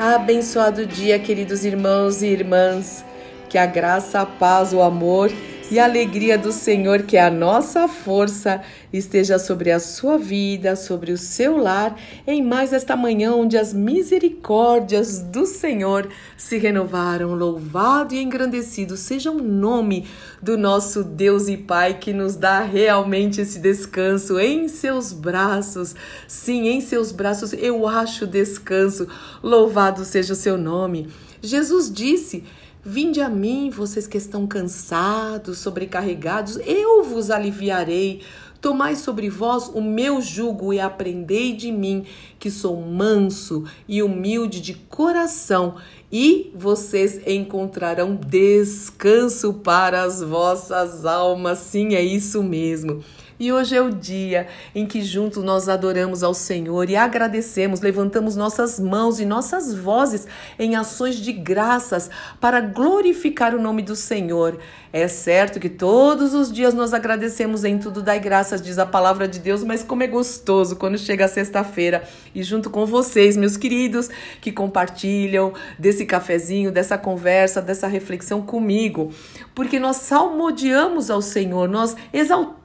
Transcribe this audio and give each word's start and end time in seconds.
Abençoado 0.00 0.86
dia, 0.86 1.18
queridos 1.18 1.62
irmãos 1.62 2.22
e 2.22 2.28
irmãs. 2.28 3.04
Que 3.50 3.58
a 3.58 3.66
graça, 3.66 4.22
a 4.22 4.24
paz, 4.24 4.72
o 4.72 4.80
amor 4.80 5.30
e 5.70 5.78
a 5.78 5.84
alegria 5.84 6.36
do 6.36 6.50
Senhor, 6.50 7.02
que 7.02 7.16
é 7.16 7.22
a 7.22 7.30
nossa 7.30 7.86
força, 7.86 8.60
esteja 8.92 9.38
sobre 9.38 9.70
a 9.70 9.78
sua 9.78 10.18
vida, 10.18 10.74
sobre 10.74 11.12
o 11.12 11.16
seu 11.16 11.56
lar, 11.56 11.96
em 12.26 12.42
mais 12.42 12.72
esta 12.72 12.96
manhã 12.96 13.32
onde 13.34 13.56
as 13.56 13.72
misericórdias 13.72 15.20
do 15.20 15.46
Senhor 15.46 16.08
se 16.36 16.58
renovaram. 16.58 17.34
Louvado 17.34 18.14
e 18.14 18.20
engrandecido 18.20 18.96
seja 18.96 19.30
o 19.30 19.40
nome 19.40 20.08
do 20.42 20.58
nosso 20.58 21.04
Deus 21.04 21.46
e 21.48 21.56
Pai 21.56 21.94
que 21.94 22.12
nos 22.12 22.34
dá 22.34 22.60
realmente 22.62 23.40
esse 23.40 23.60
descanso 23.60 24.40
em 24.40 24.66
seus 24.66 25.12
braços. 25.12 25.94
Sim, 26.26 26.66
em 26.66 26.80
seus 26.80 27.12
braços 27.12 27.52
eu 27.52 27.86
acho 27.86 28.26
descanso. 28.26 29.06
Louvado 29.40 30.04
seja 30.04 30.32
o 30.32 30.36
seu 30.36 30.58
nome. 30.58 31.08
Jesus 31.42 31.90
disse 31.90 32.44
Vinde 32.82 33.20
a 33.20 33.28
mim, 33.28 33.68
vocês 33.68 34.06
que 34.06 34.16
estão 34.16 34.46
cansados, 34.46 35.58
sobrecarregados, 35.58 36.58
eu 36.64 37.04
vos 37.04 37.30
aliviarei. 37.30 38.22
Tomai 38.58 38.96
sobre 38.96 39.28
vós 39.28 39.68
o 39.68 39.82
meu 39.82 40.22
jugo 40.22 40.72
e 40.72 40.80
aprendei 40.80 41.54
de 41.54 41.70
mim, 41.70 42.06
que 42.38 42.50
sou 42.50 42.80
manso 42.80 43.64
e 43.86 44.02
humilde 44.02 44.62
de 44.62 44.72
coração, 44.72 45.76
e 46.10 46.50
vocês 46.54 47.20
encontrarão 47.26 48.14
descanso 48.16 49.52
para 49.54 50.02
as 50.02 50.22
vossas 50.22 51.04
almas. 51.04 51.58
Sim, 51.58 51.94
é 51.94 52.02
isso 52.02 52.42
mesmo. 52.42 53.04
E 53.40 53.50
hoje 53.50 53.74
é 53.74 53.80
o 53.80 53.90
dia 53.90 54.48
em 54.74 54.84
que 54.84 55.00
juntos 55.00 55.42
nós 55.42 55.66
adoramos 55.66 56.22
ao 56.22 56.34
Senhor 56.34 56.90
e 56.90 56.94
agradecemos, 56.94 57.80
levantamos 57.80 58.36
nossas 58.36 58.78
mãos 58.78 59.18
e 59.18 59.24
nossas 59.24 59.74
vozes 59.74 60.26
em 60.58 60.76
ações 60.76 61.16
de 61.16 61.32
graças 61.32 62.10
para 62.38 62.60
glorificar 62.60 63.54
o 63.54 63.62
nome 63.62 63.80
do 63.80 63.96
Senhor. 63.96 64.58
É 64.92 65.08
certo 65.08 65.58
que 65.58 65.70
todos 65.70 66.34
os 66.34 66.52
dias 66.52 66.74
nós 66.74 66.92
agradecemos 66.92 67.64
em 67.64 67.78
tudo, 67.78 68.02
dai 68.02 68.20
graças, 68.20 68.60
diz 68.60 68.78
a 68.78 68.84
palavra 68.84 69.26
de 69.26 69.38
Deus, 69.38 69.64
mas 69.64 69.82
como 69.82 70.02
é 70.02 70.06
gostoso 70.06 70.76
quando 70.76 70.98
chega 70.98 71.24
a 71.24 71.28
sexta-feira 71.28 72.02
e 72.34 72.42
junto 72.42 72.68
com 72.68 72.84
vocês, 72.84 73.38
meus 73.38 73.56
queridos, 73.56 74.10
que 74.42 74.52
compartilham 74.52 75.54
desse 75.78 76.04
cafezinho, 76.04 76.70
dessa 76.70 76.98
conversa, 76.98 77.62
dessa 77.62 77.86
reflexão 77.86 78.42
comigo, 78.42 79.10
porque 79.54 79.80
nós 79.80 79.96
salmodiamos 79.96 81.10
ao 81.10 81.22
Senhor, 81.22 81.66
nós 81.66 81.96
exaltamos 82.12 82.59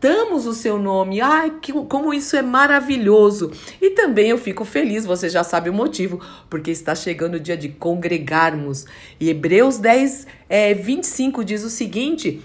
o 0.46 0.54
seu 0.54 0.78
nome. 0.78 1.22
Ai, 1.22 1.54
que, 1.62 1.72
como 1.74 2.14
isso 2.14 2.36
é 2.36 2.42
maravilhoso! 2.42 3.52
E 3.82 3.92
também 3.92 4.30
eu 4.30 4.38
fico 4.38 4.64
feliz, 4.64 5.06
você 5.06 5.30
já 5.30 5.44
sabe 5.44 5.70
o 5.70 5.74
motivo, 5.74 6.20
porque 6.50 6.72
está 6.72 6.94
chegando 6.94 7.36
o 7.36 7.39
dia 7.39 7.58
de 7.58 7.70
congregarmos. 7.70 8.86
E 9.20 9.30
Hebreus 9.30 9.78
10, 9.78 10.28
é, 10.48 10.73
25 10.73 11.44
diz 11.44 11.64
o 11.64 11.70
seguinte: 11.70 12.44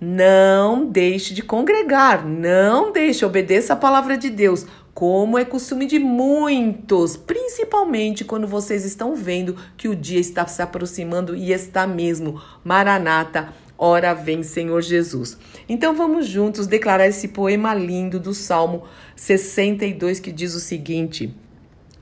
não 0.00 0.86
deixe 0.86 1.32
de 1.32 1.42
congregar, 1.42 2.26
não 2.26 2.92
deixe, 2.92 3.24
obedeça 3.24 3.72
a 3.72 3.76
palavra 3.76 4.18
de 4.18 4.28
Deus, 4.28 4.66
como 4.92 5.38
é 5.38 5.44
costume 5.44 5.86
de 5.86 5.98
muitos, 5.98 7.16
principalmente 7.16 8.24
quando 8.24 8.46
vocês 8.46 8.84
estão 8.84 9.14
vendo 9.14 9.56
que 9.76 9.88
o 9.88 9.96
dia 9.96 10.20
está 10.20 10.46
se 10.46 10.62
aproximando 10.62 11.34
e 11.34 11.52
está 11.52 11.86
mesmo. 11.86 12.40
Maranata, 12.62 13.52
ora 13.78 14.14
vem 14.14 14.42
Senhor 14.42 14.82
Jesus. 14.82 15.38
Então 15.68 15.94
vamos 15.94 16.26
juntos 16.26 16.66
declarar 16.66 17.06
esse 17.06 17.28
poema 17.28 17.74
lindo 17.74 18.18
do 18.18 18.34
Salmo 18.34 18.84
62 19.14 20.20
que 20.20 20.32
diz 20.32 20.54
o 20.54 20.60
seguinte: 20.60 21.34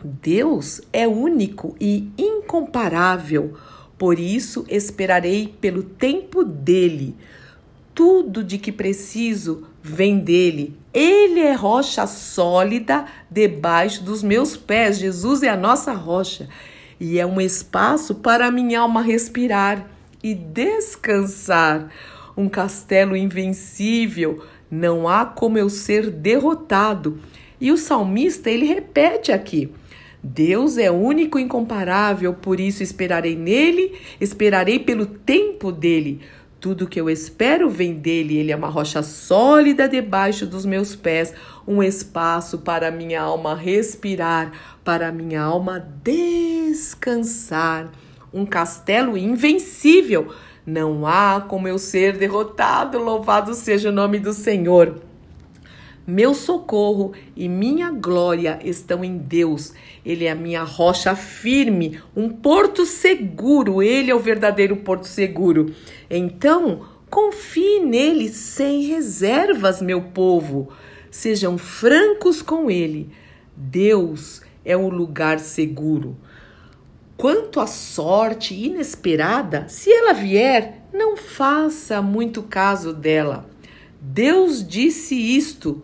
Deus 0.02 0.80
é 0.92 1.06
único 1.06 1.74
e 1.80 2.10
incomparável 2.18 3.54
por 3.96 4.18
isso 4.18 4.64
esperarei 4.68 5.54
pelo 5.60 5.82
tempo 5.82 6.44
dele. 6.44 7.14
Tudo 7.94 8.42
de 8.42 8.58
que 8.58 8.72
preciso 8.72 9.66
vem 9.82 10.18
dele. 10.18 10.76
Ele 10.92 11.40
é 11.40 11.52
rocha 11.52 12.06
sólida 12.06 13.04
debaixo 13.30 14.02
dos 14.02 14.22
meus 14.22 14.56
pés. 14.56 14.98
Jesus 14.98 15.42
é 15.42 15.48
a 15.48 15.56
nossa 15.56 15.92
rocha 15.92 16.48
e 16.98 17.18
é 17.18 17.26
um 17.26 17.40
espaço 17.40 18.16
para 18.16 18.46
a 18.46 18.50
minha 18.50 18.80
alma 18.80 19.00
respirar 19.00 19.88
e 20.24 20.34
descansar. 20.34 21.90
Um 22.36 22.48
castelo 22.48 23.16
invencível, 23.16 24.42
não 24.68 25.06
há 25.06 25.24
como 25.24 25.56
eu 25.56 25.70
ser 25.70 26.10
derrotado. 26.10 27.20
E 27.60 27.70
o 27.70 27.76
salmista, 27.76 28.50
ele 28.50 28.66
repete 28.66 29.30
aqui: 29.30 29.70
Deus 30.20 30.78
é 30.78 30.90
único 30.90 31.38
e 31.38 31.42
incomparável, 31.42 32.34
por 32.34 32.58
isso 32.58 32.82
esperarei 32.82 33.36
nele, 33.36 33.92
esperarei 34.20 34.80
pelo 34.80 35.06
tempo 35.06 35.70
dele. 35.70 36.22
Tudo 36.58 36.88
que 36.88 36.98
eu 36.98 37.10
espero 37.10 37.68
vem 37.68 37.92
dele, 37.92 38.38
ele 38.38 38.50
é 38.50 38.56
uma 38.56 38.70
rocha 38.70 39.02
sólida 39.02 39.86
debaixo 39.86 40.46
dos 40.46 40.64
meus 40.64 40.96
pés, 40.96 41.34
um 41.68 41.82
espaço 41.82 42.56
para 42.58 42.90
minha 42.90 43.20
alma 43.20 43.54
respirar, 43.54 44.50
para 44.82 45.12
minha 45.12 45.42
alma 45.42 45.78
descansar, 46.02 47.92
um 48.34 48.44
castelo 48.44 49.16
invencível. 49.16 50.34
Não 50.66 51.06
há 51.06 51.40
como 51.40 51.68
eu 51.68 51.78
ser 51.78 52.18
derrotado, 52.18 52.98
louvado 52.98 53.54
seja 53.54 53.90
o 53.90 53.92
nome 53.92 54.18
do 54.18 54.32
Senhor. 54.32 55.00
Meu 56.06 56.34
socorro 56.34 57.12
e 57.34 57.48
minha 57.48 57.90
glória 57.90 58.58
estão 58.62 59.02
em 59.02 59.16
Deus. 59.16 59.72
Ele 60.04 60.26
é 60.26 60.32
a 60.32 60.34
minha 60.34 60.62
rocha 60.62 61.14
firme, 61.16 61.98
um 62.14 62.28
porto 62.28 62.84
seguro. 62.84 63.82
Ele 63.82 64.10
é 64.10 64.14
o 64.14 64.18
verdadeiro 64.18 64.76
porto 64.76 65.06
seguro. 65.06 65.72
Então, 66.10 66.82
confie 67.08 67.80
nele 67.80 68.28
sem 68.28 68.82
reservas, 68.82 69.80
meu 69.80 70.02
povo. 70.02 70.68
Sejam 71.10 71.56
francos 71.56 72.42
com 72.42 72.70
ele. 72.70 73.08
Deus 73.56 74.42
é 74.62 74.76
um 74.76 74.88
lugar 74.88 75.38
seguro. 75.38 76.18
Quanto 77.16 77.60
à 77.60 77.66
sorte 77.66 78.54
inesperada, 78.54 79.66
se 79.68 79.90
ela 79.90 80.12
vier, 80.12 80.86
não 80.92 81.16
faça 81.16 82.02
muito 82.02 82.42
caso 82.42 82.92
dela. 82.92 83.48
Deus 84.00 84.66
disse 84.66 85.14
isto 85.14 85.82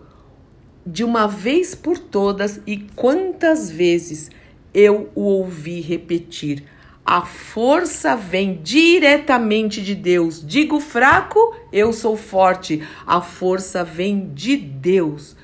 de 0.84 1.04
uma 1.04 1.26
vez 1.26 1.74
por 1.74 1.98
todas 1.98 2.60
e 2.66 2.78
quantas 2.96 3.70
vezes 3.70 4.30
eu 4.74 5.10
o 5.14 5.22
ouvi 5.22 5.80
repetir. 5.80 6.64
A 7.04 7.22
força 7.22 8.14
vem 8.14 8.60
diretamente 8.62 9.82
de 9.82 9.94
Deus. 9.94 10.44
Digo 10.46 10.78
fraco, 10.80 11.56
eu 11.72 11.92
sou 11.92 12.16
forte. 12.16 12.82
A 13.06 13.20
força 13.20 13.82
vem 13.82 14.32
de 14.34 14.56
Deus. 14.56 15.34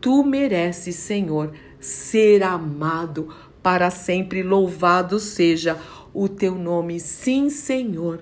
Tu 0.00 0.22
mereces, 0.22 0.96
Senhor, 0.96 1.52
ser 1.78 2.42
amado 2.42 3.28
para 3.64 3.90
sempre. 3.90 4.42
Louvado 4.42 5.18
seja 5.18 5.78
o 6.12 6.28
teu 6.28 6.54
nome. 6.54 7.00
Sim, 7.00 7.48
Senhor. 7.48 8.20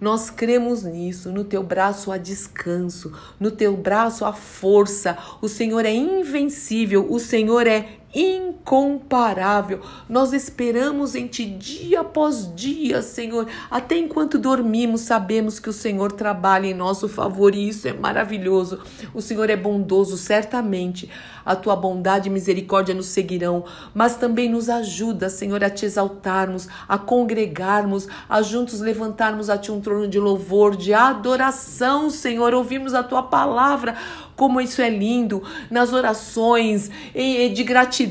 Nós 0.00 0.30
cremos 0.30 0.84
nisso. 0.84 1.32
No 1.32 1.44
teu 1.44 1.62
braço 1.62 2.12
há 2.12 2.16
descanso, 2.16 3.12
no 3.40 3.50
teu 3.50 3.76
braço 3.76 4.24
há 4.24 4.32
força. 4.32 5.18
O 5.42 5.48
Senhor 5.48 5.84
é 5.84 5.92
invencível, 5.92 7.06
o 7.10 7.18
Senhor 7.18 7.66
é 7.66 7.98
incomparável. 8.14 9.80
Nós 10.08 10.32
esperamos 10.32 11.14
em 11.14 11.26
Ti 11.26 11.44
dia 11.46 12.00
após 12.00 12.54
dia, 12.54 13.02
Senhor. 13.02 13.46
Até 13.70 13.96
enquanto 13.96 14.38
dormimos, 14.38 15.00
sabemos 15.00 15.58
que 15.58 15.68
o 15.68 15.72
Senhor 15.72 16.12
trabalha 16.12 16.66
em 16.66 16.74
nosso 16.74 17.08
favor 17.08 17.54
e 17.54 17.68
isso 17.68 17.88
é 17.88 17.92
maravilhoso. 17.92 18.78
O 19.12 19.20
Senhor 19.20 19.50
é 19.50 19.56
bondoso, 19.56 20.16
certamente. 20.16 21.10
A 21.44 21.54
Tua 21.54 21.76
bondade 21.76 22.28
e 22.28 22.32
misericórdia 22.32 22.94
nos 22.94 23.06
seguirão, 23.06 23.64
mas 23.92 24.16
também 24.16 24.48
nos 24.48 24.70
ajuda, 24.70 25.28
Senhor, 25.28 25.62
a 25.62 25.68
Te 25.68 25.84
exaltarmos, 25.84 26.68
a 26.88 26.96
congregarmos, 26.96 28.08
a 28.28 28.40
juntos 28.40 28.80
levantarmos 28.80 29.50
a 29.50 29.58
Ti 29.58 29.72
um 29.72 29.80
trono 29.80 30.08
de 30.08 30.18
louvor, 30.18 30.76
de 30.76 30.94
adoração, 30.94 32.08
Senhor. 32.08 32.54
Ouvimos 32.54 32.94
a 32.94 33.02
Tua 33.02 33.24
palavra 33.24 33.94
como 34.36 34.60
isso 34.60 34.82
é 34.82 34.90
lindo 34.90 35.42
nas 35.70 35.92
orações, 35.92 36.90
de 37.14 37.62
gratidão, 37.62 38.03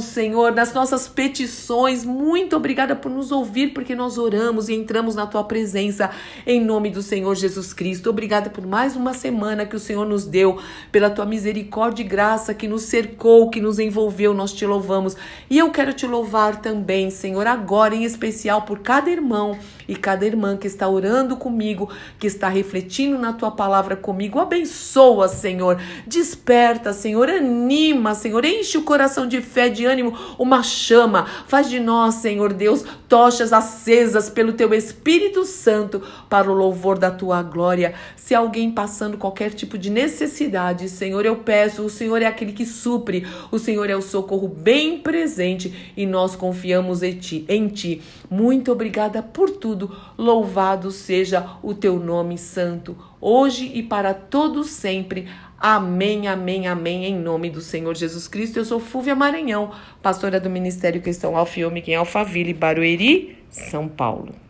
Senhor, 0.00 0.52
nas 0.52 0.72
nossas 0.72 1.08
petições. 1.08 2.04
Muito 2.04 2.56
obrigada 2.56 2.94
por 2.94 3.10
nos 3.10 3.32
ouvir, 3.32 3.68
porque 3.74 3.94
nós 3.94 4.18
oramos 4.18 4.68
e 4.68 4.74
entramos 4.74 5.14
na 5.14 5.26
tua 5.26 5.44
presença 5.44 6.10
em 6.46 6.60
nome 6.64 6.90
do 6.90 7.02
Senhor 7.02 7.34
Jesus 7.34 7.72
Cristo. 7.72 8.10
Obrigada 8.10 8.48
por 8.50 8.66
mais 8.66 8.96
uma 8.96 9.12
semana 9.12 9.66
que 9.66 9.76
o 9.76 9.80
Senhor 9.80 10.06
nos 10.06 10.24
deu, 10.24 10.58
pela 10.92 11.10
tua 11.10 11.26
misericórdia 11.26 12.02
e 12.02 12.06
graça 12.06 12.54
que 12.54 12.68
nos 12.68 12.82
cercou, 12.82 13.50
que 13.50 13.60
nos 13.60 13.78
envolveu. 13.78 14.32
Nós 14.32 14.52
te 14.52 14.64
louvamos. 14.64 15.16
E 15.48 15.58
eu 15.58 15.70
quero 15.70 15.92
te 15.92 16.06
louvar 16.06 16.60
também, 16.60 17.10
Senhor, 17.10 17.46
agora 17.46 17.94
em 17.94 18.04
especial 18.04 18.62
por 18.62 18.80
cada 18.80 19.10
irmão 19.10 19.58
e 19.88 19.96
cada 19.96 20.24
irmã 20.24 20.56
que 20.56 20.68
está 20.68 20.88
orando 20.88 21.36
comigo, 21.36 21.90
que 22.18 22.26
está 22.26 22.48
refletindo 22.48 23.18
na 23.18 23.32
tua 23.32 23.50
palavra 23.50 23.96
comigo. 23.96 24.38
Abençoa, 24.38 25.26
Senhor. 25.26 25.80
Desperta, 26.06 26.92
Senhor. 26.92 27.28
Anima, 27.28 28.14
Senhor. 28.14 28.44
Enche 28.44 28.78
o 28.78 28.82
coração 28.82 29.26
de 29.26 29.39
fé, 29.40 29.68
de 29.68 29.84
ânimo, 29.84 30.16
uma 30.38 30.62
chama. 30.62 31.26
Faz 31.46 31.68
de 31.68 31.80
nós, 31.80 32.16
Senhor 32.16 32.52
Deus, 32.52 32.84
tochas 33.08 33.52
acesas 33.52 34.30
pelo 34.30 34.52
teu 34.52 34.72
Espírito 34.72 35.44
Santo 35.44 36.02
para 36.28 36.50
o 36.50 36.54
louvor 36.54 36.98
da 36.98 37.10
tua 37.10 37.42
glória. 37.42 37.94
Se 38.16 38.34
alguém 38.34 38.70
passando 38.70 39.18
qualquer 39.18 39.52
tipo 39.52 39.76
de 39.76 39.90
necessidade, 39.90 40.88
Senhor, 40.88 41.24
eu 41.24 41.36
peço, 41.36 41.82
o 41.82 41.90
Senhor 41.90 42.22
é 42.22 42.26
aquele 42.26 42.52
que 42.52 42.64
supre, 42.66 43.26
o 43.50 43.58
Senhor 43.58 43.88
é 43.90 43.96
o 43.96 44.02
socorro 44.02 44.48
bem 44.48 44.98
presente 44.98 45.92
e 45.96 46.06
nós 46.06 46.36
confiamos 46.36 47.02
em 47.02 47.18
ti. 47.18 47.44
Em 47.48 47.68
ti. 47.68 48.02
Muito 48.28 48.70
obrigada 48.70 49.22
por 49.22 49.50
tudo. 49.50 49.94
Louvado 50.16 50.90
seja 50.90 51.56
o 51.62 51.74
teu 51.74 51.98
nome 51.98 52.38
santo, 52.38 52.96
hoje 53.20 53.70
e 53.74 53.82
para 53.82 54.14
todos 54.14 54.70
sempre. 54.70 55.28
Amém, 55.58 56.26
amém, 56.26 56.66
amém, 56.66 57.04
em 57.04 57.14
nome 57.14 57.50
do 57.50 57.60
Senhor 57.60 57.94
Jesus 57.94 58.26
Cristo. 58.26 58.58
Eu 58.58 58.64
sou 58.64 58.80
Fúvia 58.80 59.14
Maranhão, 59.14 59.72
pastora 60.02 60.40
do 60.40 60.48
Ministério 60.48 61.02
Cristão 61.02 61.36
Alfiômica 61.36 61.90
em 61.90 61.96
Alphaville, 61.96 62.54
Barueri, 62.54 63.36
São 63.50 63.86
Paulo. 63.86 64.40